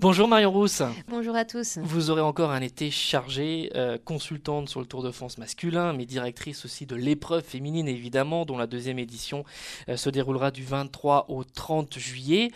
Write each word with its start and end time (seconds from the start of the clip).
Bonjour 0.00 0.28
Marion 0.28 0.50
Rousse. 0.50 0.82
Bonjour 1.08 1.36
à 1.36 1.44
tous. 1.44 1.76
Vous 1.82 2.08
aurez 2.08 2.22
encore 2.22 2.52
un 2.52 2.62
été 2.62 2.90
chargé, 2.90 3.70
euh, 3.74 3.98
consultante 4.02 4.70
sur 4.70 4.80
le 4.80 4.86
Tour 4.86 5.02
de 5.02 5.10
France 5.10 5.36
masculin, 5.36 5.92
mais 5.92 6.06
directrice 6.06 6.64
aussi 6.64 6.86
de 6.86 6.96
l'épreuve 6.96 7.44
féminine 7.44 7.86
évidemment, 7.86 8.46
dont 8.46 8.56
la 8.56 8.66
deuxième 8.66 8.98
édition 8.98 9.44
euh, 9.90 9.98
se 9.98 10.08
déroulera 10.08 10.52
du 10.52 10.64
23 10.64 11.26
au 11.28 11.44
30 11.44 11.98
juillet. 11.98 12.50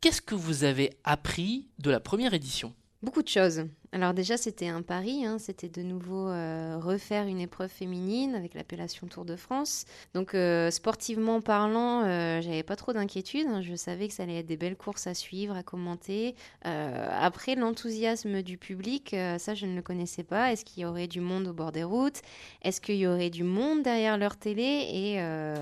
Qu'est-ce 0.00 0.20
que 0.20 0.34
vous 0.34 0.64
avez 0.64 0.90
appris 1.04 1.68
de 1.78 1.92
la 1.92 2.00
première 2.00 2.34
édition? 2.34 2.74
Beaucoup 3.04 3.22
de 3.22 3.28
choses. 3.28 3.66
Alors 3.92 4.14
déjà, 4.14 4.36
c'était 4.36 4.68
un 4.68 4.82
pari, 4.82 5.24
hein. 5.24 5.38
c'était 5.40 5.68
de 5.68 5.82
nouveau 5.82 6.28
euh, 6.28 6.78
refaire 6.78 7.26
une 7.26 7.40
épreuve 7.40 7.70
féminine 7.70 8.36
avec 8.36 8.54
l'appellation 8.54 9.08
Tour 9.08 9.24
de 9.24 9.34
France. 9.34 9.84
Donc 10.14 10.34
euh, 10.34 10.70
sportivement 10.70 11.40
parlant, 11.40 12.04
euh, 12.04 12.40
j'avais 12.40 12.62
pas 12.62 12.76
trop 12.76 12.92
d'inquiétude. 12.92 13.48
Hein. 13.48 13.62
Je 13.62 13.74
savais 13.74 14.06
que 14.06 14.14
ça 14.14 14.22
allait 14.22 14.38
être 14.38 14.46
des 14.46 14.56
belles 14.56 14.76
courses 14.76 15.08
à 15.08 15.14
suivre, 15.14 15.56
à 15.56 15.64
commenter. 15.64 16.36
après, 16.62 17.56
l'enthousiasme 17.56 18.42
du 18.42 18.58
public, 18.58 19.16
ça 19.38 19.54
je 19.54 19.66
ne 19.66 19.74
le 19.74 19.82
connaissais 19.82 20.22
pas. 20.22 20.52
Est-ce 20.52 20.64
qu'il 20.64 20.82
y 20.82 20.86
aurait 20.86 21.08
du 21.08 21.20
monde 21.20 21.48
au 21.48 21.52
bord 21.52 21.72
des 21.72 21.84
routes? 21.84 22.20
Est-ce 22.62 22.80
qu'il 22.80 22.96
y 22.96 23.08
aurait 23.08 23.30
du 23.30 23.42
monde 23.42 23.82
derrière 23.82 24.18
leur 24.18 24.36
télé? 24.36 24.86
Et 24.92 25.16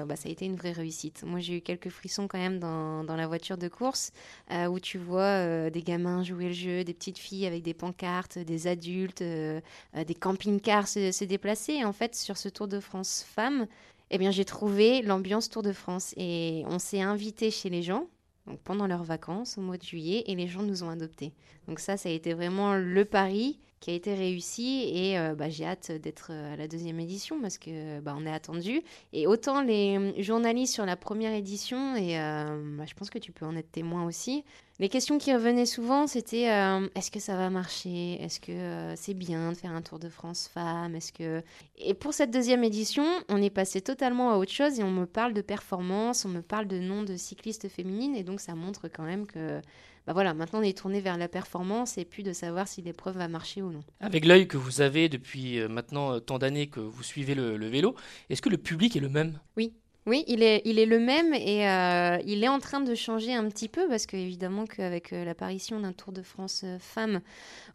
bah, 0.06 0.16
ça 0.16 0.28
a 0.28 0.32
été 0.32 0.44
une 0.44 0.56
vraie 0.56 0.72
réussite. 0.72 1.22
Moi, 1.24 1.40
j'ai 1.40 1.56
eu 1.56 1.60
quelques 1.60 1.88
frissons 1.88 2.28
quand 2.28 2.38
même 2.38 2.58
dans, 2.58 3.04
dans 3.04 3.16
la 3.16 3.26
voiture 3.26 3.56
de 3.56 3.68
course 3.68 4.12
où 4.50 4.78
tu 4.80 4.98
vois 4.98 5.70
des 5.70 5.82
gamins 5.82 6.22
jouer 6.22 6.48
le 6.48 6.52
jeu, 6.52 6.84
des 6.84 6.94
petites 6.94 7.18
filles 7.18 7.46
avec 7.46 7.62
des 7.62 7.74
pancartes 7.74 8.17
des 8.36 8.66
adultes, 8.66 9.22
euh, 9.22 9.60
euh, 9.96 10.04
des 10.04 10.14
camping-cars 10.14 10.88
se, 10.88 11.24
déplacer. 11.24 11.84
en 11.84 11.92
fait, 11.92 12.14
sur 12.14 12.36
ce 12.36 12.48
Tour 12.48 12.68
de 12.68 12.80
France 12.80 13.24
femmes, 13.28 13.66
eh 14.10 14.18
bien, 14.18 14.30
j'ai 14.30 14.44
trouvé 14.44 15.02
l'ambiance 15.02 15.48
Tour 15.50 15.62
de 15.62 15.72
France. 15.72 16.14
Et 16.16 16.64
on 16.66 16.78
s'est 16.78 17.02
invité 17.02 17.50
chez 17.50 17.68
les 17.68 17.82
gens, 17.82 18.06
donc 18.46 18.58
pendant 18.60 18.86
leurs 18.86 19.04
vacances 19.04 19.58
au 19.58 19.60
mois 19.60 19.76
de 19.76 19.82
juillet, 19.84 20.24
et 20.26 20.34
les 20.34 20.48
gens 20.48 20.62
nous 20.62 20.82
ont 20.82 20.90
adoptés. 20.90 21.32
Donc 21.66 21.80
ça, 21.80 21.96
ça 21.96 22.08
a 22.08 22.12
été 22.12 22.32
vraiment 22.32 22.74
le 22.74 23.04
pari 23.04 23.58
qui 23.80 23.90
a 23.90 23.94
été 23.94 24.14
réussi 24.14 24.90
et 24.92 25.18
euh, 25.18 25.34
bah, 25.34 25.48
j'ai 25.48 25.64
hâte 25.64 25.92
d'être 25.92 26.32
à 26.32 26.56
la 26.56 26.68
deuxième 26.68 27.00
édition 27.00 27.40
parce 27.40 27.58
que 27.58 28.00
bah, 28.00 28.14
on 28.16 28.26
est 28.26 28.32
attendu. 28.32 28.82
Et 29.12 29.26
autant 29.26 29.62
les 29.62 30.22
journalistes 30.22 30.74
sur 30.74 30.86
la 30.86 30.96
première 30.96 31.32
édition 31.32 31.96
et 31.96 32.16
bah, 32.16 32.84
je 32.86 32.94
pense 32.94 33.10
que 33.10 33.18
tu 33.18 33.32
peux 33.32 33.46
en 33.46 33.56
être 33.56 33.70
témoin 33.70 34.06
aussi. 34.06 34.44
Les 34.80 34.88
questions 34.88 35.18
qui 35.18 35.34
revenaient 35.34 35.66
souvent, 35.66 36.06
c'était 36.06 36.52
euh, 36.52 36.88
est-ce 36.94 37.10
que 37.10 37.18
ça 37.18 37.36
va 37.36 37.50
marcher? 37.50 38.22
Est-ce 38.22 38.38
que 38.38 38.52
euh, 38.52 38.94
c'est 38.94 39.14
bien 39.14 39.50
de 39.50 39.56
faire 39.56 39.72
un 39.72 39.82
Tour 39.82 39.98
de 39.98 40.08
France 40.08 40.46
femme? 40.46 40.94
Est-ce 40.94 41.12
que 41.12 41.42
et 41.78 41.94
pour 41.94 42.14
cette 42.14 42.30
deuxième 42.30 42.62
édition, 42.62 43.04
on 43.28 43.42
est 43.42 43.50
passé 43.50 43.80
totalement 43.80 44.30
à 44.30 44.36
autre 44.36 44.52
chose 44.52 44.78
et 44.78 44.84
on 44.84 44.92
me 44.92 45.04
parle 45.04 45.34
de 45.34 45.40
performance, 45.40 46.24
on 46.24 46.28
me 46.28 46.42
parle 46.42 46.68
de 46.68 46.78
nom 46.78 47.02
de 47.02 47.16
cyclistes 47.16 47.68
féminines 47.68 48.14
et 48.14 48.22
donc 48.22 48.40
ça 48.40 48.54
montre 48.54 48.86
quand 48.86 49.02
même 49.02 49.26
que 49.26 49.60
bah 50.08 50.14
voilà, 50.14 50.32
maintenant 50.32 50.60
on 50.60 50.62
est 50.62 50.78
tourné 50.78 51.02
vers 51.02 51.18
la 51.18 51.28
performance 51.28 51.98
et 51.98 52.06
plus 52.06 52.22
de 52.22 52.32
savoir 52.32 52.66
si 52.66 52.80
l'épreuve 52.80 53.18
va 53.18 53.28
marcher 53.28 53.60
ou 53.60 53.70
non. 53.70 53.84
Avec 54.00 54.24
l'œil 54.24 54.48
que 54.48 54.56
vous 54.56 54.80
avez 54.80 55.10
depuis 55.10 55.60
euh, 55.60 55.68
maintenant 55.68 56.18
tant 56.18 56.38
d'années 56.38 56.68
que 56.68 56.80
vous 56.80 57.02
suivez 57.02 57.34
le 57.34 57.66
vélo, 57.66 57.94
est-ce 58.30 58.40
que 58.40 58.48
le 58.48 58.56
public 58.56 58.96
est 58.96 59.00
le 59.00 59.10
même? 59.10 59.38
Oui, 59.58 59.74
oui, 60.08 60.24
il 60.26 60.42
est, 60.42 60.62
il 60.64 60.78
est 60.78 60.86
le 60.86 60.98
même 60.98 61.34
et 61.34 61.68
euh, 61.68 62.16
il 62.24 62.42
est 62.42 62.48
en 62.48 62.60
train 62.60 62.80
de 62.80 62.94
changer 62.94 63.34
un 63.34 63.46
petit 63.50 63.68
peu 63.68 63.86
parce 63.88 64.06
qu'évidemment 64.06 64.64
qu'avec 64.64 65.12
euh, 65.12 65.22
l'apparition 65.22 65.80
d'un 65.80 65.92
Tour 65.92 66.14
de 66.14 66.22
France 66.22 66.62
euh, 66.64 66.78
femme, 66.78 67.20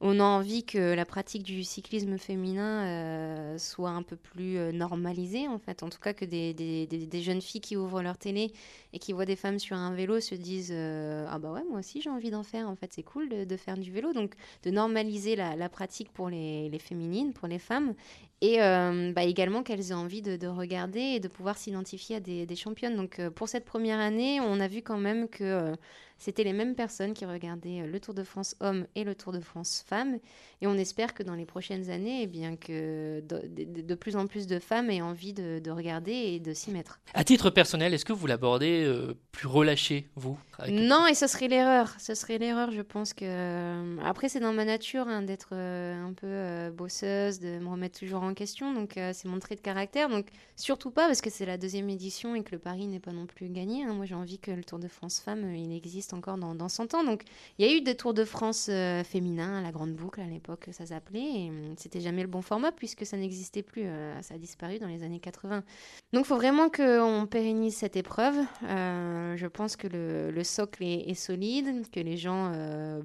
on 0.02 0.20
a 0.20 0.23
envie 0.23 0.64
que 0.64 0.95
la 0.95 1.06
pratique 1.06 1.44
du 1.44 1.64
cyclisme 1.64 2.17
féminin 2.17 3.56
soit 3.58 3.92
un 3.92 4.02
peu 4.02 4.16
plus 4.16 4.73
normalisée 4.73 5.48
en 5.48 5.59
fait. 5.59 5.84
En 5.84 5.90
tout 5.90 6.00
cas 6.00 6.14
que 6.14 6.25
des, 6.25 6.53
des, 6.53 6.88
des, 6.88 7.22
jeunes 7.22 7.42
filles 7.42 7.62
qui 7.62 7.78
ouvrent 7.78 8.02
leur 8.02 8.17
télé 8.17 8.52
et 8.92 9.00
qui 9.00 9.14
voient 9.14 9.25
des 9.25 9.36
femmes 9.36 9.59
sur 9.59 9.78
un 9.78 9.94
vélo 9.94 10.20
se 10.20 10.36
disent 10.36 10.73
ah 10.73 11.38
bah 11.40 11.52
ouais 11.52 11.64
moi 11.70 11.80
aussi 11.80 12.02
j'ai 12.02 12.09
envie 12.09 12.31
d'en 12.31 12.44
faire 12.44 12.68
en 12.68 12.75
fait 12.75 12.92
c'est 12.92 13.03
cool 13.03 13.30
de, 13.30 13.58
faire 13.58 13.78
du 13.78 13.92
vélo 13.92 14.12
donc 14.12 14.34
de 14.64 14.72
normaliser 14.72 15.36
la, 15.36 15.70
pratique 15.70 16.12
pour 16.12 16.30
les, 16.30 16.70
les, 16.70 16.80
féminines 16.80 17.31
pour 17.31 17.47
les 17.47 17.59
femmes 17.59 17.94
et 18.42 18.58
bah, 18.58 19.23
également 19.23 19.64
qu'elles 19.64 19.92
aient 19.92 19.94
envie 19.94 20.22
de, 20.22 20.36
de, 20.36 20.47
regarder 20.47 21.00
et 21.00 21.20
de 21.22 21.30
pouvoir 21.30 21.58
s'identifier 21.58 22.18
à 22.18 22.19
des, 22.23 22.56
championnes. 22.56 22.95
Donc 22.95 23.19
euh, 23.19 23.29
pour 23.29 23.50
cette 23.50 23.66
première 23.66 24.00
année, 24.00 24.39
on 24.41 24.59
a 24.59 24.67
vu 24.67 24.81
quand 24.81 24.97
même 24.97 25.28
que 25.28 25.44
euh, 25.44 25.75
c'était 26.19 26.44
les 26.44 26.53
mêmes 26.53 26.75
personnes 26.75 27.13
qui 27.13 27.25
regardaient 27.25 27.81
euh, 27.81 27.88
le 27.88 28.00
Tour 28.00 28.13
de 28.13 28.24
France 28.24 28.56
hommes 28.59 28.85
et 28.96 29.03
le 29.03 29.16
Tour 29.16 29.34
de 29.34 29.40
France 29.40 29.84
femmes. 29.85 30.19
Et 30.62 30.68
on 30.68 30.75
espère 30.75 31.13
que 31.13 31.24
dans 31.24 31.35
les 31.35 31.46
prochaines 31.46 31.90
années, 31.90 32.22
eh 32.24 32.28
bien 32.28 32.56
que 32.56 33.22
de, 33.22 33.96
plus 33.96 34.16
en 34.16 34.28
plus 34.28 34.47
de 34.47 34.59
femmes 34.59 34.90
aient 34.90 35.02
envie 35.02 35.34
de, 35.34 35.69
regarder 35.69 36.12
et 36.12 36.40
de 36.40 36.53
s'y 36.53 36.72
mettre. 36.72 37.00
À 37.13 37.23
titre 37.23 37.50
personnel, 37.50 37.94
est-ce 37.94 38.06
que 38.06 38.13
vous 38.13 38.28
l'abordez 38.28 38.84
euh, 38.85 39.16
plus 39.31 39.47
relâché, 39.47 40.07
vous 40.16 40.38
Non, 40.69 41.07
et 41.07 41.16
ce 41.16 41.28
serait 41.28 41.47
l'erreur. 41.47 41.94
Ce 42.00 42.16
serait 42.16 42.38
l'erreur, 42.38 42.72
je 42.72 42.81
pense 42.81 43.13
que. 43.13 43.25
Euh, 43.25 43.97
après, 44.03 44.29
c'est 44.29 44.40
dans 44.40 44.53
ma 44.53 44.66
nature 44.66 45.07
hein, 45.07 45.23
d'être 45.23 45.53
un 45.53 46.13
peu 46.13 46.72
bosseuse, 46.72 47.40
de 47.40 47.59
me 47.59 47.68
remettre 47.68 48.00
toujours 48.00 48.23
en 48.23 48.34
question. 48.34 48.73
Donc, 48.73 48.94
c'est 48.96 49.25
mon 49.25 49.40
trait 49.40 49.56
de 49.56 49.62
caractère. 49.62 50.09
Donc, 50.09 50.28
surtout 50.56 50.91
pas 50.91 51.07
parce 51.07 51.22
que 51.22 51.29
c'est 51.29 51.46
la 51.46 51.57
deuxième 51.57 51.90
édition 51.90 52.35
et 52.35 52.44
que 52.44 52.52
le 52.52 52.59
pari 52.59 52.88
n'est 52.88 53.00
pas 53.00 53.12
non 53.12 53.25
plus 53.25 53.50
gagné. 53.50 53.84
Hein. 53.84 53.94
Moi, 53.94 54.06
j'ai 54.06 54.16
envie 54.16 54.40
que 54.40 54.52
le 54.52 54.63
Tour 54.63 54.79
de 54.79 54.88
France 54.88 55.19
femmes, 55.19 55.53
il 55.53 55.75
existe 55.75 56.03
encore 56.12 56.38
dans, 56.38 56.69
100 56.69 56.94
ans. 56.94 57.03
Donc 57.03 57.22
il 57.58 57.66
y 57.66 57.69
a 57.69 57.74
eu 57.74 57.81
des 57.81 57.96
Tours 57.96 58.14
de 58.14 58.25
France 58.25 58.68
euh, 58.69 59.03
féminins, 59.03 59.62
la 59.62 59.72
Grande 59.72 59.94
Boucle 59.94 60.19
à 60.19 60.25
l'époque, 60.25 60.68
ça 60.72 60.86
s'appelait. 60.86 61.22
Et 61.22 61.50
hum, 61.50 61.75
c'était 61.78 62.02
jamais 62.02 62.22
le 62.22 62.28
bon 62.28 62.41
format 62.41 62.74
puisque 62.74 63.06
ça 63.06 63.16
n'existait 63.16 63.62
plus. 63.62 63.84
Euh, 63.86 64.22
ça 64.22 64.36
a 64.36 64.38
disparu 64.38 64.80
dans 64.80 64.88
les 64.88 65.03
années 65.03 65.19
80. 65.19 65.64
Donc 66.12 66.25
il 66.25 66.28
faut 66.28 66.36
vraiment 66.36 66.69
qu'on 66.69 67.28
pérennise 67.30 67.75
cette 67.75 67.96
épreuve. 67.96 68.36
Euh, 68.64 69.38
je 69.38 69.47
pense 69.47 69.78
que 69.78 69.88
le, 69.88 70.31
le 70.31 70.44
socle 70.44 70.84
est, 70.84 71.14
solide, 71.14 71.90
que 71.91 72.00
les 72.00 72.18
gens, 72.18 72.52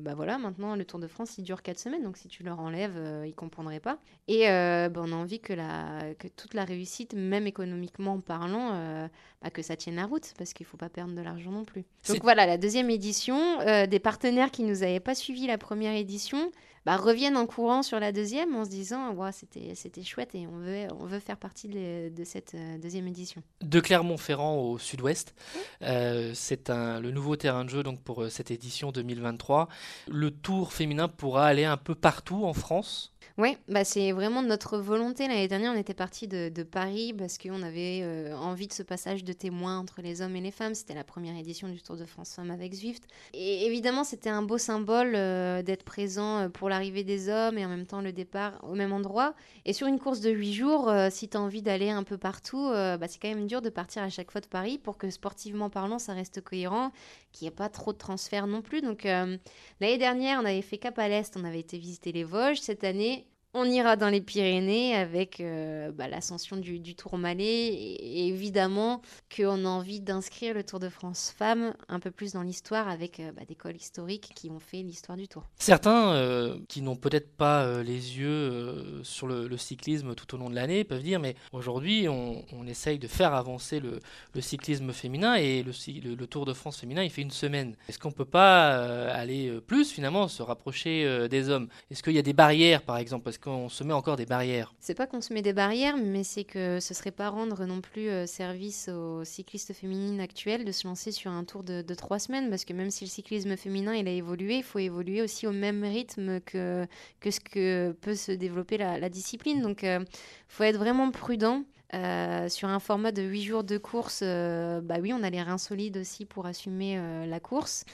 bah 0.00 0.15
voilà, 0.15 0.38
maintenant 0.38 0.75
le 0.75 0.84
Tour 0.84 0.98
de 0.98 1.06
France 1.06 1.36
il 1.38 1.44
dure 1.44 1.62
4 1.62 1.78
semaines. 1.78 2.03
Donc 2.03 2.16
si 2.16 2.28
tu 2.28 2.42
leur 2.42 2.59
enlèves, 2.59 2.98
ils 3.26 3.34
comprendraient 3.34 3.80
pas. 3.80 3.98
Et 4.26 4.47
bah, 4.47 5.00
on 5.04 5.12
a 5.12 5.16
envie 5.16 5.41
que, 5.41 5.53
la, 5.53 6.15
que 6.19 6.26
toute 6.26 6.54
la 6.54 6.65
réussite, 6.65 7.15
même 7.15 7.47
économiquement 7.47 8.19
parlant, 8.20 9.09
bah, 9.43 9.50
que 9.50 9.62
ça 9.62 9.76
tienne 9.76 9.97
la 9.97 10.06
route 10.06 10.34
parce 10.37 10.53
qu'il 10.53 10.66
faut 10.66 10.76
pas 10.76 10.88
perdre 10.88 11.15
de 11.15 11.21
l'argent 11.21 11.53
non 11.53 11.65
plus. 11.65 11.84
Donc 12.09 12.22
voilà, 12.22 12.44
la 12.44 12.59
deuxième 12.59 12.91
édition, 12.91 13.60
euh, 13.60 13.87
des 13.87 14.00
partenaires 14.00 14.50
qui 14.50 14.65
nous 14.65 14.82
avaient 14.82 15.00
pas 15.00 15.15
suivi 15.15 15.47
la 15.47 15.59
première 15.59 15.94
édition 15.94 16.50
bah, 16.84 16.97
reviennent 16.97 17.37
en 17.37 17.47
courant 17.47 17.82
sur 17.84 18.00
la 18.00 18.10
deuxième 18.10 18.56
en 18.56 18.65
se 18.65 18.71
disant 18.71 19.12
ouais, 19.12 19.31
c'était, 19.31 19.75
c'était 19.77 20.03
chouette 20.03 20.34
et 20.34 20.48
on 20.48 20.59
veut, 20.59 20.88
on 20.98 21.06
veut 21.06 21.21
faire 21.21 21.37
partie 21.37 21.69
de, 21.69 22.25
cette 22.25 22.54
euh, 22.54 22.78
deuxième 22.78 23.06
édition. 23.06 23.43
De 23.60 23.78
Clermont-Ferrand 23.78 24.56
au 24.56 24.78
sud-ouest, 24.78 25.34
euh, 25.82 26.32
c'est 26.34 26.71
un, 26.71 26.98
le 26.98 27.12
nouveau 27.12 27.37
terrain 27.37 27.65
de 27.65 27.71
jeu 27.71 27.84
donc, 27.84 28.00
pour 28.03 28.28
cette 28.31 28.50
édition 28.50 28.91
2023. 28.91 29.69
Le 30.09 30.32
tour 30.32 30.72
féminin 30.72 31.06
pourra 31.06 31.47
aller 31.47 31.65
un 31.65 31.77
peu 31.77 31.94
partout 31.94 32.44
en 32.44 32.54
France? 32.54 33.12
Oui, 33.38 33.56
bah 33.69 33.84
c'est 33.84 34.10
vraiment 34.10 34.43
notre 34.43 34.78
volonté. 34.78 35.28
L'année 35.28 35.47
dernière, 35.47 35.72
on 35.72 35.78
était 35.78 35.94
parti 35.94 36.26
de, 36.26 36.50
Paris 36.65 37.15
parce 37.16 37.38
qu'on 37.38 37.62
avait 37.62 38.00
euh, 38.03 38.37
envie 38.37 38.66
de 38.66 38.72
ce 38.72 38.82
passage 38.82 39.22
de 39.22 39.32
témoins 39.32 39.78
entre 39.78 40.03
les 40.03 40.22
hommes 40.22 40.34
et 40.34 40.41
les 40.41 40.50
femmes. 40.50 40.75
C'était 40.75 40.94
la 40.94 41.04
première 41.04 41.37
édition 41.37 41.69
du 41.69 41.81
Tour 41.81 41.97
de 41.97 42.04
France 42.04 42.34
Femmes 42.34 42.50
avec 42.50 42.75
Zwift. 42.75 43.04
Et 43.34 43.65
évidemment, 43.65 44.03
c'était 44.03 44.28
un 44.28 44.43
beau 44.43 44.59
symbole 44.59 45.12
euh, 45.15 45.62
d'être 45.62 45.84
présent 45.84 46.38
euh, 46.38 46.48
pour 46.48 46.69
l'arrivée 46.69 47.04
des 47.04 47.28
hommes 47.28 47.59
et 47.59 47.65
en 47.65 47.69
même 47.69 47.87
temps 47.87 48.00
le 48.00 48.10
départ 48.10 48.59
au 48.65 48.75
même 48.75 48.93
endroit. 48.93 49.34
Et 49.65 49.72
sur 49.72 49.87
une 49.87 50.00
course 50.00 50.19
de 50.19 50.31
8 50.31 50.53
jours, 50.54 50.93
si 51.10 51.28
tu 51.28 51.37
as 51.37 51.41
envie 51.41 51.62
d'aller 51.62 51.91
un 51.91 52.03
peu 52.03 52.19
partout, 52.19 52.71
bah, 52.71 53.06
c'est 53.06 53.21
quand 53.22 53.28
même 53.28 53.47
dur 53.47 53.62
de 53.62 53.71
partir 53.71 54.03
à 54.03 54.09
chaque 54.09 54.32
fois 54.32 54.41
de 54.41 54.47
Paris 54.47 54.78
pour 54.78 54.98
que 54.98 55.10
sportivement 55.10 55.71
parlant, 55.71 56.00
ça 56.00 56.12
reste 56.12 56.41
cohérent, 56.41 56.91
qu'il 57.32 57.44
n'y 57.44 57.53
ait 57.53 57.56
pas 57.56 57.69
trop 57.69 57.93
de 57.93 57.98
transferts 57.98 58.48
non 58.48 58.62
plus. 58.62 58.81
Donc 58.81 59.04
l'année 59.04 59.98
dernière, 59.98 60.41
on 60.43 60.44
avait 60.44 60.62
fait 60.62 60.78
Cap 60.78 60.98
à 60.98 61.09
l'Est, 61.09 61.37
on 61.37 61.44
avait 61.44 61.60
été 61.60 61.78
visiter 61.78 62.10
les 62.10 62.25
Vosges. 62.25 62.60
Cette 62.60 62.82
année, 62.82 63.28
on 63.54 63.64
ira 63.64 63.97
dans 63.97 64.10
les 64.10 64.20
Pyrénées 64.20 64.94
avec 64.94 65.41
euh, 65.41 65.91
bah, 65.92 66.06
l'ascension 66.06 66.56
du, 66.56 66.81
du, 66.81 66.94
Tourmalet 66.94 67.44
et, 67.44 68.28
évidemment 68.28 69.00
qu'on 69.34 69.64
a 69.64 69.69
envie 69.69 70.00
d'inscrire 70.00 70.54
le 70.54 70.62
Tour 70.62 70.81
de 70.81 70.88
France 70.88 71.34
femmes 71.36 71.75
un 71.88 71.98
peu 71.98 72.10
plus 72.10 72.32
dans 72.32 72.42
l'histoire 72.42 72.88
avec 72.88 73.20
euh, 73.20 73.32
bah, 73.32 73.42
des 73.48 73.54
cols 73.54 73.76
historiques 73.76 74.32
qui 74.34 74.50
ont 74.50 74.59
fait 74.59 74.82
l'histoire 74.82 75.16
du 75.16 75.28
Tour. 75.28 75.44
Certains 75.56 76.12
euh, 76.12 76.59
qui 76.68 76.83
n'ont 76.83 76.97
peut-être 76.97 77.34
pas 77.36 77.83
les 77.83 78.18
yeux 78.18 79.03
sur 79.03 79.27
le, 79.27 79.56
cyclisme 79.56 80.15
tout 80.15 80.34
au 80.34 80.39
long 80.39 80.50
de 80.50 80.54
l'année 80.54 80.84
peuvent 80.84 81.03
dire 81.03 81.18
mais 81.18 81.34
aujourd'hui 81.53 82.06
on, 82.09 82.45
essaye 82.66 82.98
de 82.98 83.09
faire 83.09 83.34
avancer 83.34 83.80
le, 83.80 84.00
cyclisme 84.41 84.92
féminin 84.92 85.34
et 85.34 85.62
le, 85.62 86.27
Tour 86.27 86.45
de 86.45 86.53
France 86.53 86.78
féminin 86.78 87.03
il 87.03 87.10
fait 87.10 87.22
une 87.22 87.30
semaine. 87.30 87.74
Est-ce 87.89 87.98
qu'on 87.98 88.12
peut 88.12 88.24
pas 88.24 89.09
aller 89.09 89.59
plus 89.66 89.91
finalement 89.91 90.28
se 90.28 90.42
rapprocher 90.42 91.28
des 91.28 91.48
hommes? 91.48 91.68
Est-ce 91.91 92.03
qu'il 92.03 92.12
y 92.12 92.18
a 92.18 92.22
des 92.22 92.34
barrières 92.34 92.83
par 92.83 92.98
exemple? 92.98 93.28
Qu'on 93.40 93.68
se 93.68 93.84
met 93.84 93.92
encore 93.92 94.16
des 94.16 94.26
barrières? 94.26 94.74
C'est 94.80 94.94
pas 94.94 95.06
qu'on 95.06 95.20
se 95.20 95.32
met 95.32 95.42
des 95.42 95.52
barrières, 95.52 95.96
mais 95.96 96.24
c'est 96.24 96.44
que 96.44 96.80
ce 96.80 96.94
serait 96.94 97.10
pas 97.10 97.28
rendre 97.28 97.64
non 97.64 97.80
plus 97.80 98.08
euh, 98.08 98.26
service 98.26 98.88
aux 98.88 99.24
cyclistes 99.24 99.72
féminines 99.72 100.20
actuelles 100.20 100.64
de 100.64 100.72
se 100.72 100.86
lancer 100.86 101.12
sur 101.12 101.30
un 101.30 101.44
tour 101.44 101.62
de, 101.62 101.82
trois 101.94 102.18
semaines, 102.18 102.50
parce 102.50 102.64
que 102.64 102.72
même 102.72 102.90
si 102.90 103.04
le 103.04 103.10
cyclisme 103.10 103.56
féminin 103.56 103.94
il 103.94 104.06
a 104.08 104.10
évolué, 104.10 104.56
il 104.56 104.62
faut 104.62 104.78
évoluer 104.78 105.22
aussi 105.22 105.46
au 105.46 105.52
même 105.52 105.82
rythme 105.84 106.40
que, 106.40 106.86
que 107.20 107.30
ce 107.30 107.40
que 107.40 107.92
peut 108.00 108.14
se 108.14 108.32
développer 108.32 108.76
la, 108.78 109.08
discipline. 109.08 109.62
Donc, 109.62 109.82
il 109.82 109.88
euh, 109.88 110.04
faut 110.48 110.64
être 110.64 110.78
vraiment 110.78 111.10
prudent. 111.10 111.64
Euh, 111.94 112.50
sur 112.50 112.68
un 112.68 112.80
format 112.80 113.12
de 113.12 113.22
8 113.22 113.42
jours 113.42 113.64
de 113.64 113.78
course, 113.78 114.22
bah 114.22 114.96
oui, 115.00 115.14
on 115.14 115.22
a 115.22 115.30
les 115.30 115.40
reins 115.40 115.56
solides 115.56 115.96
aussi 115.96 116.26
pour 116.26 116.44
assumer 116.44 117.00
la 117.26 117.40
course. 117.40 117.86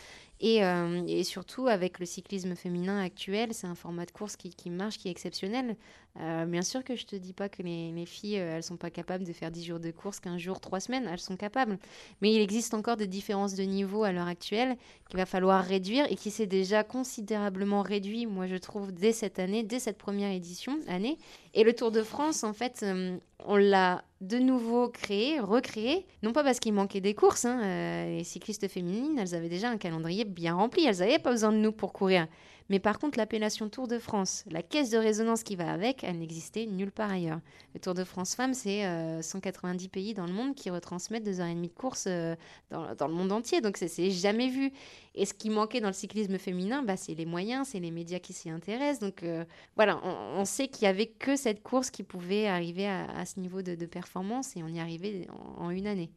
Et, 0.47 0.59
et, 0.59 1.25
surtout, 1.25 1.69
avec 1.69 1.99
le 1.99 2.05
cyclisme 2.05 2.55
féminin 2.55 3.03
actuel, 3.03 3.55
c'est 3.55 3.67
un 3.67 3.75
format 3.75 4.05
de 4.05 4.11
course 4.11 4.37
qui, 4.37 4.69
marche, 4.69 4.99
qui 4.99 5.09
est 5.09 5.11
exceptionnel. 5.11 5.75
Euh, 6.21 6.45
bien 6.47 6.63
sûr 6.63 6.85
que 6.85 6.95
je 6.95 7.07
te 7.07 7.17
dis 7.17 7.33
pas 7.33 7.49
que 7.49 7.63
les, 7.63 7.91
les 7.91 8.07
filles, 8.07 8.39
euh, 8.39 8.57
elles 8.57 8.63
sont 8.63 8.77
pas 8.77 8.91
capables 8.91 9.25
de 9.25 9.33
faire 9.33 9.51
10 9.51 9.65
jours 9.65 9.81
de 9.81 9.91
course, 9.91 10.21
15 10.21 10.39
jours, 10.39 10.61
3 10.61 10.79
semaines, 10.79 11.09
elles 11.11 11.19
sont 11.19 11.37
capables. 11.37 11.77
Mais 12.21 12.33
il 12.33 12.41
existe 12.41 12.73
encore 12.73 12.97
des 12.97 13.09
différences 13.09 13.55
de 13.55 13.65
niveau 13.65 14.05
à 14.05 14.13
l'heure 14.13 14.29
actuelle 14.29 14.77
qu'il 15.09 15.17
va 15.17 15.27
falloir 15.27 15.65
réduire 15.65 16.07
et 16.11 16.15
qui 16.15 16.31
s'est 16.31 16.47
déjà 16.47 16.85
considérablement 16.85 17.83
réduit, 17.83 18.27
moi 18.27 18.47
je 18.47 18.55
trouve, 18.57 18.93
dès 18.93 19.13
cette 19.13 19.41
année, 19.41 19.65
dès 19.65 19.81
cette 19.81 19.99
première 19.99 20.31
édition, 20.31 20.79
année. 20.87 21.19
Et 21.53 21.65
le 21.65 21.73
Tour 21.73 21.91
de 21.91 22.03
France, 22.03 22.45
en 22.45 22.53
fait, 22.53 22.85
euh, 22.85 23.19
on 23.45 23.57
l'a 23.57 24.05
de 24.27 24.39
nouveau 24.39 24.89
créé, 24.89 25.41
recréé, 25.41 26.07
non 26.23 26.33
pas 26.33 26.43
parce 26.43 26.59
qu'il 26.59 26.73
manquait 26.73 27.01
des 27.01 27.15
courses, 27.15 27.45
hein, 27.45 28.07
les 28.07 28.25
cyclistes 28.25 28.69
féminines, 28.69 29.19
elles 29.19 29.35
avaient 29.35 29.49
déjà 29.49 29.69
un 29.69 29.77
calendrier 29.77 30.25
bien 30.25 30.55
rempli, 30.55 30.85
elles 30.85 30.99
n'avaient 30.99 31.19
pas 31.19 31.31
besoin 31.31 31.53
de 31.53 31.59
nous 31.59 31.73
pour 31.73 31.93
courir. 31.93 32.27
Mais 32.71 32.79
par 32.79 32.99
contre, 32.99 33.19
l'appellation 33.19 33.69
Tour 33.69 33.89
de 33.89 33.99
France, 33.99 34.45
la 34.51 34.63
caisse 34.63 34.89
de 34.89 34.97
résonance 34.97 35.43
qui 35.43 35.55
va 35.55 35.71
avec, 35.71 36.03
elle 36.03 36.19
n'existait 36.19 36.65
nulle 36.65 36.93
part 36.93 37.11
ailleurs. 37.11 37.41
Le 37.75 37.81
Tour 37.81 37.93
de 37.93 38.05
France 38.05 38.35
Femmes, 38.35 38.55
c'est 38.55 38.83
190 39.21 39.85
euh, 39.85 39.89
pays 39.89 40.15
dans 40.15 40.27
le 40.27 40.33
monde 40.33 40.55
qui 40.55 40.71
retransmettent 40.71 41.25
deux 41.25 41.41
heures 41.41 41.47
et 41.47 41.55
demie 41.55 41.69
de 41.69 41.75
course 41.75 42.07
euh, 42.09 42.35
dans, 42.71 43.07
le 43.07 43.15
monde 43.15 43.33
entier. 43.33 43.61
Donc, 43.61 43.77
c'est 43.77 44.11
jamais 44.11 44.49
vu. 44.49 44.73
Et 45.17 45.27
ce 45.27 45.35
qui 45.35 45.49
manquait 45.49 45.81
dans 45.81 45.89
le 45.89 45.95
cyclisme 45.95 46.39
féminin, 46.39 46.83
bah, 46.83 46.97
c'est 46.97 47.15
les 47.15 47.27
moyens, 47.27 47.69
c'est 47.69 47.79
les 47.79 47.93
médias 47.93 48.19
qui 48.19 48.33
s'y 48.33 48.51
intéressent. 48.51 48.99
Donc 48.99 49.23
euh, 49.23 49.45
voilà, 49.77 50.01
on, 50.05 50.45
sait 50.45 50.67
qu'il 50.67 50.87
n'y 50.87 50.89
avait 50.89 51.07
que 51.07 51.37
cette 51.37 51.63
course 51.63 51.91
qui 51.91 52.03
pouvait 52.03 52.49
arriver 52.49 52.89
à, 52.89 53.25
ce 53.25 53.39
niveau 53.39 53.63
de, 53.63 53.75
performance 53.87 54.14
et 54.57 54.63
on 54.63 54.69
y 54.69 54.81
arrivait 54.81 55.27
en, 55.59 55.71
une 55.71 55.87
année. 55.87 56.11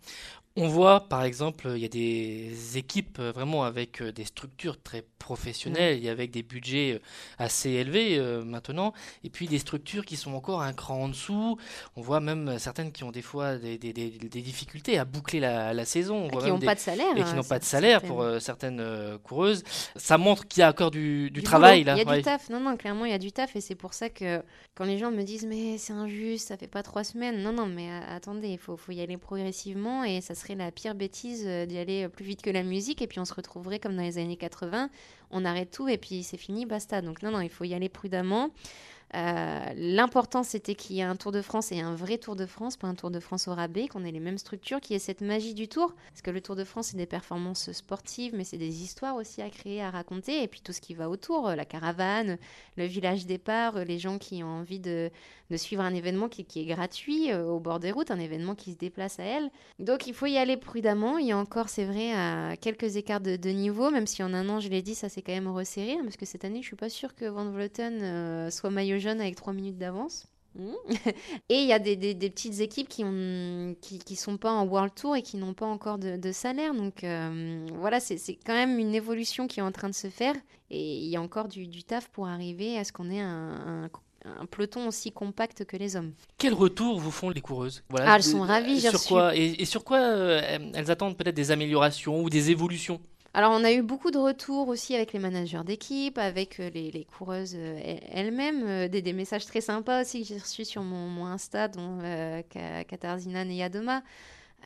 On 0.57 0.67
voit 0.67 1.07
par 1.07 1.23
exemple, 1.23 1.71
il 1.75 1.81
y 1.81 1.85
a 1.85 1.89
des 1.89 2.77
équipes 2.77 3.19
euh, 3.19 3.31
vraiment 3.31 3.63
avec 3.63 4.01
euh, 4.01 4.11
des 4.11 4.25
structures 4.25 4.81
très 4.81 5.05
professionnelles, 5.19 6.03
et 6.03 6.09
avec 6.09 6.31
des 6.31 6.43
budgets 6.43 7.01
assez 7.37 7.69
élevés 7.69 8.17
maintenant, 8.45 8.93
et 9.25 9.29
puis 9.29 9.47
des 9.47 9.59
structures 9.59 10.05
qui 10.05 10.15
sont 10.15 10.33
encore 10.33 10.61
un 10.61 10.71
cran 10.71 11.03
en 11.03 11.09
dessous. 11.09 11.57
On 11.97 12.01
voit 12.01 12.21
même 12.21 12.57
certaines 12.59 12.93
qui 12.93 13.03
ont 13.03 13.11
des 13.11 13.21
fois 13.21 13.57
des, 13.57 13.77
difficultés 13.77 14.97
à 14.97 15.03
boucler 15.03 15.41
la, 15.41 15.85
saison. 15.85 16.29
qui 16.29 16.47
n'ont 16.47 16.59
pas 16.59 16.75
de 16.75 16.79
salaire. 16.79 17.17
Et 17.17 17.23
qui 17.23 17.33
n'ont 17.33 17.43
pas 17.43 17.59
de 17.59 17.65
salaire 17.65 18.01
pour 18.01 18.25
certaines 18.39 18.79
euh, 18.79 19.17
coureuse. 19.17 19.63
Ça 19.95 20.17
montre 20.17 20.47
qu'il 20.47 20.61
y 20.61 20.63
a 20.63 20.69
encore 20.69 20.91
du, 20.91 21.31
travail 21.43 21.83
là. 21.83 21.95
Il 21.95 22.05
y 22.05 22.09
a 22.09 22.15
du 22.15 22.21
taf. 22.21 22.49
Non, 22.49 22.59
non, 22.59 22.77
clairement, 22.77 23.05
il 23.05 23.11
y 23.11 23.15
a 23.15 23.19
du 23.19 23.31
taf. 23.31 23.55
Et 23.55 23.61
c'est 23.61 23.75
pour 23.75 23.93
ça 23.93 24.09
que 24.09 24.41
quand 24.75 24.85
les 24.85 24.97
gens 24.97 25.11
me 25.11 25.23
disent, 25.23 25.45
mais 25.45 25.77
c'est 25.77 25.93
injuste, 25.93 26.47
ça 26.47 26.57
fait 26.57 26.67
pas 26.67 26.83
trois 26.83 27.03
semaines. 27.03 27.41
Non, 27.41 27.51
non, 27.51 27.67
mais 27.67 27.89
euh, 27.89 28.15
attendez, 28.15 28.49
il 28.49 28.57
faut, 28.57 28.77
faut 28.77 28.91
y 28.91 29.01
aller 29.01 29.17
progressivement. 29.17 30.03
Et 30.03 30.21
ça 30.21 30.35
la 30.55 30.71
pire 30.71 30.95
bêtise 30.95 31.43
euh, 31.45 31.65
d'y 31.65 31.77
aller 31.77 32.07
plus 32.07 32.25
vite 32.25 32.41
que 32.41 32.49
la 32.49 32.63
musique. 32.63 33.01
Et 33.01 33.07
puis 33.07 33.19
on 33.19 33.25
se 33.25 33.33
retrouverait 33.33 33.79
comme 33.79 33.95
dans 33.95 34.03
les 34.03 34.17
années 34.17 34.37
80. 34.37 34.89
On 35.31 35.45
arrête 35.45 35.71
tout 35.71 35.87
et 35.87 35.97
puis 35.97 36.23
c'est 36.23 36.37
fini, 36.37 36.65
basta. 36.65 37.01
Donc 37.01 37.21
non, 37.23 37.31
non, 37.31 37.41
il 37.41 37.49
faut 37.49 37.63
y 37.63 37.73
aller 37.73 37.89
prudemment. 37.89 38.51
Euh, 39.15 39.73
L'important, 39.75 40.43
c'était 40.43 40.75
qu'il 40.75 40.97
y 40.97 40.99
ait 40.99 41.03
un 41.03 41.15
Tour 41.15 41.31
de 41.31 41.41
France 41.41 41.71
et 41.71 41.79
un 41.79 41.95
vrai 41.95 42.17
Tour 42.17 42.35
de 42.35 42.45
France, 42.45 42.77
pas 42.77 42.87
un 42.87 42.95
Tour 42.95 43.11
de 43.11 43.19
France 43.19 43.47
au 43.47 43.53
rabais, 43.53 43.87
qu'on 43.87 44.03
ait 44.03 44.11
les 44.11 44.19
mêmes 44.19 44.37
structures, 44.37 44.81
qu'il 44.81 44.93
y 44.93 44.97
ait 44.97 44.99
cette 44.99 45.21
magie 45.21 45.53
du 45.53 45.67
Tour. 45.67 45.93
Parce 46.09 46.21
que 46.21 46.31
le 46.31 46.41
Tour 46.41 46.55
de 46.55 46.63
France, 46.63 46.87
c'est 46.87 46.97
des 46.97 47.05
performances 47.05 47.71
sportives, 47.71 48.33
mais 48.35 48.43
c'est 48.43 48.57
des 48.57 48.83
histoires 48.83 49.15
aussi 49.15 49.41
à 49.41 49.49
créer, 49.49 49.81
à 49.81 49.89
raconter. 49.89 50.43
Et 50.43 50.47
puis 50.47 50.61
tout 50.61 50.73
ce 50.73 50.81
qui 50.81 50.93
va 50.93 51.09
autour, 51.09 51.49
la 51.49 51.65
caravane, 51.65 52.37
le 52.75 52.85
village 52.85 53.25
départ, 53.25 53.85
les 53.85 53.97
gens 53.97 54.17
qui 54.17 54.43
ont 54.43 54.59
envie 54.59 54.79
de, 54.79 55.09
suivre 55.55 55.83
un 55.83 55.93
événement 55.93 56.27
qui, 56.27 56.45
est 56.55 56.65
gratuit 56.65 57.31
euh, 57.31 57.45
au 57.45 57.59
bord 57.59 57.79
des 57.79 57.91
routes, 57.91 58.11
un 58.11 58.19
événement 58.19 58.55
qui 58.55 58.73
se 58.73 58.77
déplace 58.77 59.19
à 59.19 59.23
elle. 59.23 59.49
Donc 59.79 60.07
il 60.07 60.13
faut 60.13 60.25
y 60.25 60.37
aller 60.37 60.57
prudemment. 60.57 61.17
Il 61.17 61.27
y 61.27 61.31
a 61.31 61.37
encore, 61.37 61.69
c'est 61.69 61.85
vrai, 61.85 62.11
à 62.13 62.57
quelques 62.57 62.97
écarts 62.97 63.21
de, 63.21 63.49
niveau, 63.49 63.89
même 63.89 64.07
si 64.07 64.21
en 64.21 64.33
un 64.33 64.49
an, 64.49 64.59
je 64.59 64.67
l'ai 64.67 64.81
dit, 64.81 64.95
ça 64.95 65.07
s'est 65.07 65.21
quand 65.21 65.31
même 65.31 65.47
resserré. 65.47 65.93
Hein, 65.93 66.01
parce 66.03 66.17
que 66.17 66.25
cette 66.25 66.43
année, 66.43 66.61
je 66.61 66.67
suis 66.67 66.75
pas 66.75 66.89
sûre 66.89 67.15
que 67.15 67.25
Van 67.25 67.49
Vleuten 67.49 68.01
euh, 68.01 68.49
soit 68.49 68.69
maillot 68.69 68.96
jaune 68.99 69.21
avec 69.21 69.35
3 69.35 69.53
minutes 69.53 69.77
d'avance. 69.77 70.27
Mmh. 70.55 70.71
et 71.49 71.61
il 71.61 71.67
y 71.67 71.73
a 71.73 71.79
des, 71.79 71.95
des, 71.95 72.29
petites 72.29 72.61
équipes 72.61 72.87
qui 72.89 73.03
ne 73.03 73.73
qui, 73.79 73.99
qui, 73.99 74.15
sont 74.15 74.37
pas 74.37 74.51
en 74.51 74.65
World 74.65 74.93
Tour 74.95 75.15
et 75.15 75.21
qui 75.21 75.37
n'ont 75.37 75.53
pas 75.53 75.67
encore 75.67 75.99
de, 75.99 76.17
de 76.17 76.31
salaire. 76.31 76.73
Donc 76.73 77.03
euh, 77.03 77.65
voilà, 77.75 77.99
c'est 77.99 78.17
quand 78.45 78.53
même 78.53 78.79
une 78.79 78.95
évolution 78.95 79.47
qui 79.47 79.59
est 79.59 79.63
en 79.63 79.71
train 79.71 79.89
de 79.89 79.95
se 79.95 80.09
faire. 80.09 80.35
Et 80.69 80.97
il 80.97 81.09
y 81.09 81.15
a 81.15 81.21
encore 81.21 81.47
du, 81.47 81.67
du 81.67 81.83
taf 81.83 82.09
pour 82.09 82.27
arriver 82.27 82.77
à 82.77 82.83
ce 82.83 82.91
qu'on 82.91 83.09
ait 83.09 83.21
un, 83.21 83.85
un, 83.85 83.89
un 84.39 84.45
peloton 84.45 84.87
aussi 84.87 85.11
compact 85.11 85.65
que 85.65 85.77
les 85.77 85.95
hommes. 85.95 86.13
Quel 86.37 86.53
retour 86.53 86.99
vous 86.99 87.11
font 87.11 87.29
les 87.29 87.41
coureuses? 87.41 87.83
Voilà, 87.89 88.13
ah, 88.13 88.15
Elles 88.15 88.23
sont 88.23 88.41
ravies. 88.41 88.81
Sur 88.81 89.03
quoi? 89.03 89.35
Et, 89.35 89.65
sur 89.65 89.83
quoi 89.83 89.99
euh, 89.99 90.71
elles 90.73 90.91
attendent 90.91 91.17
peut-être 91.17 91.35
des 91.35 91.51
améliorations 91.51 92.21
ou 92.21 92.29
des 92.29 92.51
évolutions? 92.51 92.99
Alors, 93.33 93.51
on 93.51 93.63
a 93.63 93.71
eu 93.71 93.81
beaucoup 93.81 94.09
de 94.09 94.17
retours 94.17 94.67
aussi 94.67 94.95
avec 94.95 95.13
les 95.13 95.19
managers 95.19 95.61
d'équipe, 95.65 96.17
avec 96.17 96.59
euh, 96.59 96.69
les, 96.73 97.05
coureuses 97.17 97.55
euh, 97.55 97.99
elles-mêmes, 98.11 98.87
des, 98.87 99.13
messages 99.13 99.45
très 99.45 99.61
sympas 99.61 100.01
aussi 100.01 100.21
que 100.21 100.27
j'ai 100.27 100.37
reçus 100.37 100.65
sur 100.65 100.81
mon, 100.81 101.25
Insta, 101.25 101.67
dont 101.67 101.99
Katarzyna 102.87 103.45
Neyadoma. 103.45 104.01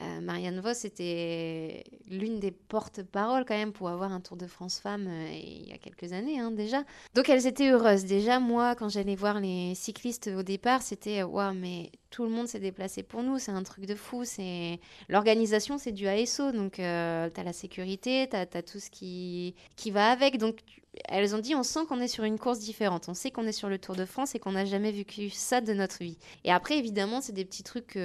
Euh, 0.01 0.21
Marianne 0.21 0.59
Voss 0.61 0.85
était 0.85 1.83
l'une 2.09 2.39
des 2.39 2.51
porte-paroles 2.51 3.43
quand 3.45 3.57
même 3.57 3.73
pour 3.73 3.89
avoir 3.89 4.11
un 4.11 4.21
Tour 4.21 4.38
de 4.38 4.47
France 4.47 4.79
femme 4.79 5.07
euh, 5.07 5.31
il 5.33 5.67
y 5.67 5.73
a 5.73 5.77
quelques 5.77 6.13
années 6.13 6.39
hein, 6.39 6.49
déjà. 6.49 6.83
Donc 7.13 7.29
elles 7.29 7.45
étaient 7.45 7.69
heureuses. 7.69 8.05
Déjà 8.05 8.39
moi 8.39 8.73
quand 8.75 8.89
j'allais 8.89 9.15
voir 9.15 9.39
les 9.39 9.75
cyclistes 9.75 10.29
au 10.35 10.43
départ 10.43 10.81
c'était 10.81 11.23
waouh 11.23 11.53
mais 11.53 11.91
tout 12.09 12.23
le 12.23 12.29
monde 12.29 12.47
s'est 12.47 12.59
déplacé 12.59 13.03
pour 13.03 13.21
nous, 13.21 13.38
c'est 13.38 13.51
un 13.51 13.63
truc 13.63 13.85
de 13.85 13.95
fou. 13.95 14.23
C'est 14.23 14.79
L'organisation 15.09 15.77
c'est 15.77 15.91
du 15.91 16.07
ASO 16.07 16.51
donc 16.51 16.79
euh, 16.79 17.29
la 17.35 17.53
sécurité, 17.53 18.27
tu 18.29 18.37
as, 18.37 18.63
tout 18.63 18.79
ce 18.79 18.89
qui, 18.89 19.55
qui 19.75 19.91
va 19.91 20.09
avec. 20.09 20.37
Donc 20.37 20.59
elles 21.05 21.35
ont 21.35 21.39
dit 21.39 21.55
on 21.55 21.63
sent 21.63 21.81
qu'on 21.88 21.99
est 21.99 22.07
sur 22.07 22.23
une 22.23 22.38
course 22.38 22.59
différente, 22.59 23.07
on 23.07 23.13
sait 23.13 23.31
qu'on 23.31 23.47
est 23.47 23.51
sur 23.51 23.69
le 23.69 23.79
Tour 23.79 23.95
de 23.95 24.05
France 24.05 24.35
et 24.35 24.39
qu'on 24.39 24.51
n'a 24.51 24.65
jamais 24.65 24.91
vécu 24.91 25.29
ça 25.29 25.61
de 25.61 25.73
notre 25.73 25.99
vie. 25.99 26.17
Et 26.43 26.51
après, 26.51 26.77
évidemment, 26.77 27.21
c'est 27.21 27.31
des 27.31 27.45
petits 27.45 27.63
trucs 27.63 27.97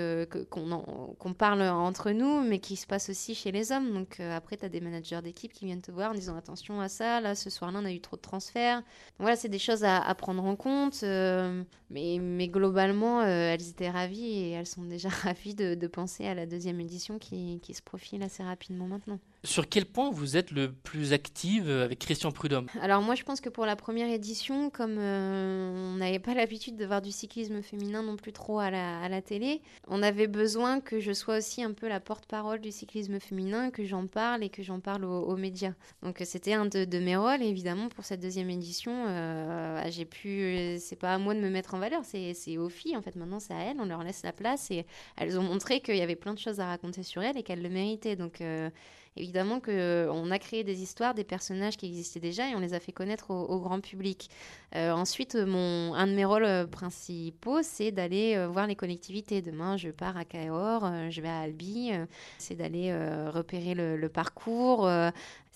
qu'on 0.50 1.34
parle 1.34 1.62
entre 1.62 2.10
nous, 2.10 2.42
mais 2.42 2.58
qui 2.58 2.76
se 2.76 2.86
passent 2.86 3.10
aussi 3.10 3.34
chez 3.34 3.52
les 3.52 3.72
hommes. 3.72 3.92
Donc 3.92 4.20
euh, 4.20 4.36
après, 4.36 4.56
tu 4.56 4.64
as 4.64 4.68
des 4.68 4.80
managers 4.80 5.20
d'équipe 5.22 5.52
qui 5.52 5.64
viennent 5.64 5.82
te 5.82 5.90
voir 5.90 6.10
en 6.10 6.14
disant 6.14 6.36
attention 6.36 6.80
à 6.80 6.88
ça, 6.88 7.20
là, 7.20 7.34
ce 7.34 7.50
soir-là, 7.50 7.80
on 7.82 7.84
a 7.84 7.92
eu 7.92 8.00
trop 8.00 8.16
de 8.16 8.22
transferts. 8.22 8.82
voilà, 9.18 9.36
c'est 9.36 9.48
des 9.48 9.58
choses 9.58 9.84
à, 9.84 10.14
prendre 10.14 10.44
en 10.44 10.56
compte. 10.56 11.00
Euh, 11.02 11.62
mais, 11.90 12.48
globalement, 12.48 13.20
euh, 13.20 13.54
elles 13.54 13.68
étaient 13.68 13.90
ravies 13.90 14.38
et 14.38 14.50
elles 14.50 14.66
sont 14.66 14.84
déjà 14.84 15.08
ravies 15.22 15.54
de, 15.54 15.86
penser 15.86 16.26
à 16.26 16.34
la 16.34 16.46
deuxième 16.46 16.80
édition 16.80 17.18
qui 17.18 17.60
se 17.72 17.82
profile 17.82 18.22
assez 18.22 18.42
rapidement 18.42 18.86
maintenant. 18.86 19.20
Sur 19.46 19.68
quel 19.68 19.86
point 19.86 20.10
vous 20.10 20.36
êtes 20.36 20.50
le 20.50 20.72
plus 20.72 21.12
active 21.12 21.70
avec 21.70 22.00
Christian 22.00 22.32
Prudhomme? 22.32 22.66
Alors 22.82 23.00
moi 23.00 23.14
je 23.14 23.22
pense 23.22 23.40
que 23.40 23.48
pour 23.48 23.64
la 23.64 23.76
première 23.76 24.10
édition, 24.10 24.70
comme 24.70 24.96
euh, 24.98 25.92
on 25.94 25.98
n'avait 25.98 26.18
pas 26.18 26.34
l'habitude 26.34 26.76
de 26.76 26.84
voir 26.84 27.00
du 27.00 27.12
cyclisme 27.12 27.62
féminin 27.62 28.02
non 28.02 28.16
plus 28.16 28.32
trop 28.32 28.58
à 28.58 28.70
la, 28.70 29.22
télé, 29.22 29.62
on 29.86 30.02
avait 30.02 30.26
besoin 30.26 30.80
que 30.80 30.98
je 30.98 31.12
sois 31.12 31.38
aussi 31.38 31.62
un 31.62 31.72
peu 31.72 31.86
la 31.86 32.00
porte-parole 32.00 32.60
du 32.60 32.72
cyclisme 32.72 33.20
féminin, 33.20 33.70
que 33.70 33.84
j'en 33.84 34.08
parle 34.08 34.42
et 34.42 34.48
que 34.48 34.64
j'en 34.64 34.80
parle 34.80 35.04
aux, 35.04 35.36
médias. 35.36 35.74
Donc 36.02 36.20
c'était 36.24 36.54
un 36.54 36.66
de, 36.66 36.98
mes 36.98 37.16
rôles 37.16 37.42
évidemment 37.42 37.88
pour 37.88 38.04
cette 38.04 38.20
deuxième 38.20 38.50
édition. 38.50 39.06
Euh, 39.06 39.80
j'ai 39.90 40.06
pu, 40.06 40.76
c'est 40.80 40.96
pas 40.96 41.14
à 41.14 41.18
moi 41.18 41.34
de 41.34 41.40
me 41.40 41.50
mettre 41.50 41.74
en 41.74 41.78
valeur, 41.78 42.02
c'est 42.04 42.58
aux 42.58 42.68
filles 42.68 42.96
en 42.96 43.02
fait 43.02 43.14
maintenant 43.14 43.38
c'est 43.38 43.54
à 43.54 43.58
elles, 43.58 43.76
on 43.78 43.86
leur 43.86 44.02
laisse 44.02 44.24
la 44.24 44.32
place 44.32 44.72
et 44.72 44.86
elles 45.16 45.38
ont 45.38 45.44
montré 45.44 45.80
qu'il 45.80 45.96
y 45.96 46.02
avait 46.02 46.16
plein 46.16 46.34
de 46.34 46.40
choses 46.40 46.58
à 46.58 46.66
raconter 46.66 47.04
sur 47.04 47.22
elles 47.22 47.38
et 47.38 47.44
qu'elles 47.44 47.62
le 47.62 47.70
méritaient. 47.70 48.16
Donc 48.16 48.40
euh, 48.40 48.70
évidemment 49.16 49.60
qu'on 49.60 49.70
euh, 49.70 50.30
a 50.30 50.38
créé 50.38 50.64
des 50.64 50.82
histoires, 50.82 51.14
des 51.14 51.24
personnages 51.24 51.76
qui 51.76 51.86
existaient 51.86 52.20
déjà 52.20 52.48
et 52.48 52.54
on 52.54 52.60
les 52.60 52.74
a 52.74 52.80
fait 52.80 52.92
connaître 52.92 53.30
au, 53.30 53.60
grand 53.60 53.80
public. 53.80 54.28
Euh, 54.74 54.92
ensuite, 54.92 55.34
un 55.34 56.06
de 56.06 56.12
mes 56.12 56.24
rôles 56.24 56.44
euh, 56.44 56.66
principaux, 56.66 57.62
c'est 57.62 57.90
d'aller 57.90 58.46
voir 58.46 58.66
les 58.66 58.76
collectivités. 58.76 59.42
Demain, 59.42 59.76
je 59.76 59.88
pars 59.88 60.16
à 60.16 60.24
Cahors, 60.24 61.10
je 61.10 61.20
vais 61.20 61.28
à 61.28 61.40
Albi, 61.40 61.92
c'est 62.38 62.54
d'aller 62.54 62.94
repérer 63.28 63.74
le, 63.74 64.08
parcours, 64.08 64.88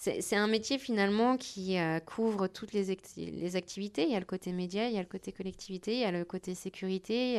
c'est 0.02 0.36
un 0.36 0.46
métier 0.46 0.78
finalement 0.78 1.36
qui 1.36 1.76
couvre 2.06 2.46
toutes 2.46 2.72
les, 2.72 2.96
les, 3.16 3.56
activités. 3.56 4.04
Il 4.04 4.10
y 4.10 4.16
a 4.16 4.18
le 4.18 4.24
côté 4.24 4.50
média, 4.50 4.88
il 4.88 4.94
y 4.94 4.96
a 4.96 5.02
le 5.02 5.06
côté 5.06 5.30
collectivité, 5.30 5.92
il 5.92 6.00
y 6.00 6.04
a 6.04 6.10
le 6.10 6.24
côté 6.24 6.54
sécurité. 6.54 7.34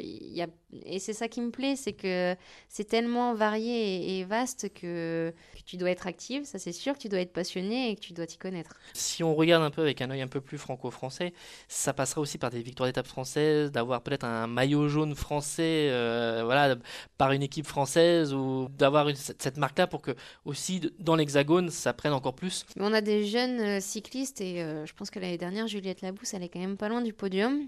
Il 0.00 0.32
y 0.32 0.40
a 0.40 0.46
Et 0.86 0.98
c'est 0.98 1.12
ça 1.12 1.28
qui 1.28 1.42
me 1.42 1.50
plaît, 1.50 1.76
c'est 1.76 1.92
que 1.92 2.34
c'est 2.70 2.84
tellement 2.84 3.34
varié 3.34 4.18
et, 4.18 4.24
vaste 4.24 4.72
que, 4.72 5.34
tu 5.70 5.76
dois 5.76 5.90
être 5.90 6.08
active, 6.08 6.44
ça 6.46 6.58
c'est 6.58 6.72
sûr, 6.72 6.94
que 6.94 6.98
tu 6.98 7.08
dois 7.08 7.20
être 7.20 7.32
passionné 7.32 7.90
et 7.90 7.94
que 7.94 8.00
tu 8.00 8.12
dois 8.12 8.26
t'y 8.26 8.38
connaître. 8.38 8.74
Si 8.92 9.22
on 9.22 9.36
regarde 9.36 9.62
un 9.62 9.70
peu 9.70 9.82
avec 9.82 10.02
un 10.02 10.10
œil 10.10 10.20
un 10.20 10.26
peu 10.26 10.40
plus 10.40 10.58
franco-français, 10.58 11.32
ça 11.68 11.92
passera 11.92 12.20
aussi 12.20 12.38
par 12.38 12.50
des 12.50 12.60
victoires 12.60 12.88
d'étape 12.88 13.06
françaises, 13.06 13.70
d'avoir 13.70 14.02
peut-être 14.02 14.24
un 14.24 14.48
maillot 14.48 14.88
jaune 14.88 15.14
français 15.14 15.86
euh, 15.90 16.42
voilà, 16.44 16.74
par 17.18 17.30
une 17.30 17.44
équipe 17.44 17.66
française 17.66 18.34
ou 18.34 18.66
d'avoir 18.76 19.06
cette 19.14 19.58
marque-là 19.58 19.86
pour 19.86 20.02
que 20.02 20.10
aussi 20.44 20.90
dans 20.98 21.14
l'hexagone, 21.14 21.70
ça 21.70 21.92
prenne 21.92 22.14
encore 22.14 22.34
plus. 22.34 22.66
On 22.76 22.92
a 22.92 23.00
des 23.00 23.24
jeunes 23.24 23.60
euh, 23.60 23.80
cyclistes 23.80 24.40
et 24.40 24.64
euh, 24.64 24.84
je 24.86 24.92
pense 24.92 25.08
que 25.10 25.20
l'année 25.20 25.38
dernière, 25.38 25.68
Juliette 25.68 26.00
Labousse, 26.00 26.34
elle 26.34 26.42
est 26.42 26.48
quand 26.48 26.58
même 26.58 26.76
pas 26.78 26.88
loin 26.88 27.00
du 27.00 27.12
podium. 27.12 27.60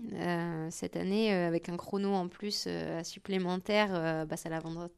cette 0.71 0.97
année, 0.97 1.33
avec 1.33 1.69
un 1.69 1.77
chrono 1.77 2.15
en 2.15 2.27
plus 2.27 2.67
supplémentaire, 3.05 4.27
bah, 4.27 4.37
ça 4.37 4.49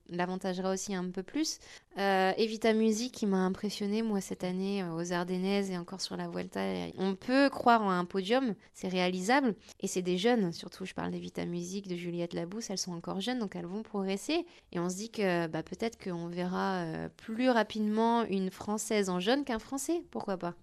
l'avantagera 0.09 0.73
aussi 0.73 0.95
un 0.95 1.11
peu 1.11 1.23
plus. 1.23 1.59
Evita 1.99 2.73
Qui 2.95 3.27
m'a 3.27 3.39
impressionné 3.39 4.03
moi 4.03 4.21
cette 4.21 4.45
année 4.45 4.81
euh, 4.81 4.95
aux 4.95 5.13
Ardennaises 5.13 5.69
et 5.69 5.77
encore 5.77 6.01
sur 6.01 6.17
la 6.17 6.29
Vuelta. 6.29 6.61
On 6.97 7.17
peut 7.17 7.51
croire 7.51 7.83
en 7.83 7.91
un 7.91 8.05
podium, 8.05 8.55
c'est 8.73 8.87
réalisable 8.87 9.57
et 9.81 9.89
c'est 9.89 10.01
des 10.01 10.17
jeunes, 10.17 10.53
surtout 10.53 10.85
je 10.85 10.95
parle 10.95 11.11
des 11.11 11.19
Vita 11.19 11.45
Music, 11.45 11.89
de 11.89 11.97
Juliette 11.97 12.35
Labousse, 12.35 12.71
elles 12.71 12.79
sont 12.79 12.93
encore 12.93 13.21
jeunes 13.21 13.41
donc 13.41 13.57
elles 13.57 13.67
vont 13.67 13.83
progresser 13.83 14.47
et 14.71 14.79
on 14.79 14.89
se 14.89 14.95
dit 14.95 15.11
que 15.11 15.49
bah, 15.49 15.65
peut-être 15.65 16.03
qu'on 16.03 16.29
verra 16.29 16.85
euh, 16.85 17.09
plus 17.17 17.51
rapidement 17.51 18.23
une 18.27 18.53
Française 18.53 19.11
en 19.11 19.19
jaune 19.19 19.45
qu'un 19.45 19.59
Français, 19.59 20.05
pourquoi 20.13 20.37
pas 20.37 20.55